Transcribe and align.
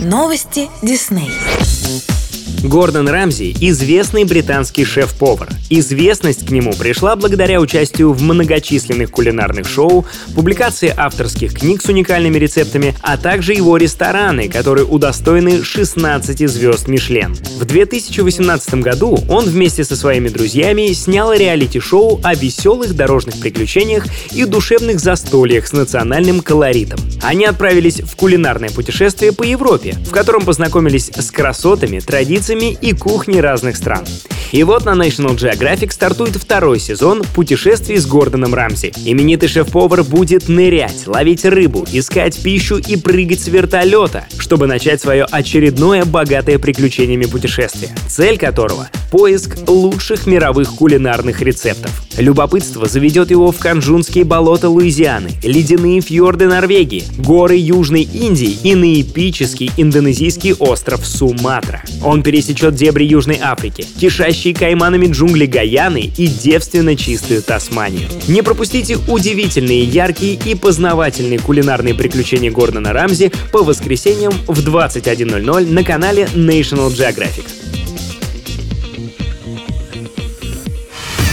Новости 0.00 0.70
Дисней. 0.80 1.30
Гордон 2.62 3.08
Рамзи– 3.08 3.54
известный 3.60 4.24
британский 4.24 4.84
шеф-повар. 4.84 5.48
Известность 5.70 6.44
к 6.44 6.50
нему 6.50 6.72
пришла 6.72 7.14
благодаря 7.14 7.60
участию 7.60 8.12
в 8.12 8.20
многочисленных 8.20 9.12
кулинарных 9.12 9.68
шоу, 9.68 10.04
публикации 10.34 10.92
авторских 10.94 11.54
книг 11.54 11.80
с 11.82 11.86
уникальными 11.86 12.36
рецептами, 12.36 12.96
а 13.00 13.16
также 13.16 13.52
его 13.52 13.76
рестораны, 13.76 14.48
которые 14.48 14.86
удостоены 14.86 15.62
16 15.62 16.48
звезд 16.50 16.88
Мишлен. 16.88 17.36
В 17.60 17.64
2018 17.64 18.74
году 18.74 19.18
он 19.28 19.44
вместе 19.44 19.84
со 19.84 19.94
своими 19.94 20.28
друзьями 20.28 20.92
снял 20.94 21.32
реалити-шоу 21.32 22.20
о 22.24 22.34
веселых 22.34 22.94
дорожных 22.94 23.38
приключениях 23.38 24.04
и 24.32 24.44
душевных 24.44 24.98
застольях 24.98 25.68
с 25.68 25.72
национальным 25.72 26.40
колоритом. 26.40 26.98
Они 27.22 27.44
отправились 27.44 28.00
в 28.00 28.16
кулинарное 28.16 28.70
путешествие 28.70 29.32
по 29.32 29.44
Европе, 29.44 29.94
в 30.04 30.10
котором 30.10 30.44
познакомились 30.44 31.10
с 31.14 31.30
красотами, 31.30 32.00
традициями 32.00 32.47
традициями 32.48 32.76
и 32.80 32.92
кухней 32.92 33.40
разных 33.40 33.76
стран. 33.76 34.04
И 34.52 34.62
вот 34.62 34.86
на 34.86 34.92
National 34.92 35.36
Geographic 35.36 35.92
стартует 35.92 36.36
второй 36.36 36.80
сезон 36.80 37.22
путешествий 37.34 37.98
с 37.98 38.06
Гордоном 38.06 38.54
Рамси. 38.54 38.94
Именитый 39.04 39.48
шеф-повар 39.48 40.02
будет 40.02 40.48
нырять, 40.48 41.06
ловить 41.06 41.44
рыбу, 41.44 41.86
искать 41.92 42.40
пищу 42.42 42.78
и 42.78 42.96
прыгать 42.96 43.40
с 43.40 43.48
вертолета, 43.48 44.24
чтобы 44.38 44.66
начать 44.66 45.02
свое 45.02 45.26
очередное 45.30 46.06
богатое 46.06 46.58
приключениями 46.58 47.26
путешествие, 47.26 47.90
цель 48.08 48.38
которого— 48.38 48.88
поиск 49.10 49.56
лучших 49.66 50.26
мировых 50.26 50.74
кулинарных 50.74 51.42
рецептов. 51.42 52.02
Любопытство 52.18 52.86
заведет 52.88 53.30
его 53.30 53.52
в 53.52 53.58
канжунские 53.58 54.24
болота 54.24 54.68
Луизианы, 54.68 55.30
ледяные 55.42 56.00
фьорды 56.00 56.46
Норвегии, 56.46 57.04
горы 57.18 57.56
Южной 57.56 58.02
Индии 58.02 58.58
и 58.64 58.74
на 58.74 59.00
эпический 59.00 59.70
индонезийский 59.76 60.54
остров 60.54 61.06
Суматра. 61.06 61.82
Он 62.04 62.22
пересечет 62.22 62.74
дебри 62.74 63.04
Южной 63.04 63.38
Африки, 63.40 63.86
кишащие 64.00 64.54
кайманами 64.54 65.06
джунгли 65.06 65.46
Гаяны 65.46 66.10
и 66.16 66.26
девственно 66.26 66.96
чистую 66.96 67.42
Тасманию. 67.42 68.08
Не 68.26 68.42
пропустите 68.42 68.98
удивительные, 69.06 69.84
яркие 69.84 70.38
и 70.44 70.54
познавательные 70.54 71.38
кулинарные 71.38 71.94
приключения 71.94 72.50
Гордона 72.50 72.92
Рамзи 72.92 73.32
по 73.52 73.62
воскресеньям 73.62 74.32
в 74.46 74.58
21.00 74.58 75.72
на 75.72 75.84
канале 75.84 76.28
National 76.34 76.88
Geographic. 76.88 77.57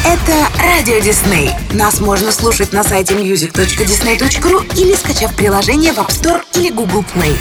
Это 0.06 0.48
Радио 0.62 1.00
Дисней. 1.00 1.50
Нас 1.74 2.00
можно 2.00 2.32
слушать 2.32 2.72
на 2.74 2.84
сайте 2.84 3.16
music.disney.ru 3.16 4.80
или 4.80 4.94
скачав 4.94 5.36
приложение 5.36 5.94
в 5.94 5.98
App 5.98 6.10
Store 6.10 6.44
или 6.54 6.70
Google 6.70 7.04
Play. 7.16 7.36